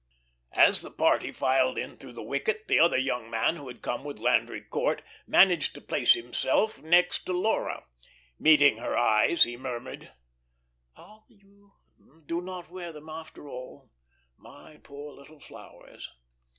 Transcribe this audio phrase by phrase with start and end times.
[0.55, 4.03] As the party filed in through the wicket, the other young man who had come
[4.03, 7.85] with Landry Court managed to place himself next to Laura.
[8.39, 10.11] Meeting her eyes, he murmured:
[10.95, 11.73] "Ah, you
[12.25, 13.91] did not wear them after all.
[14.39, 16.09] My poor little flowers."